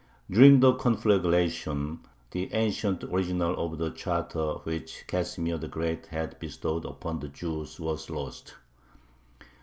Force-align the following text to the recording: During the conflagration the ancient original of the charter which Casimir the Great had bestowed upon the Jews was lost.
During 0.31 0.61
the 0.61 0.73
conflagration 0.73 1.99
the 2.31 2.51
ancient 2.55 3.03
original 3.03 3.53
of 3.63 3.77
the 3.77 3.91
charter 3.91 4.53
which 4.63 5.05
Casimir 5.05 5.59
the 5.59 5.67
Great 5.67 6.07
had 6.07 6.39
bestowed 6.39 6.85
upon 6.85 7.19
the 7.19 7.27
Jews 7.29 7.79
was 7.79 8.09
lost. 8.09 8.55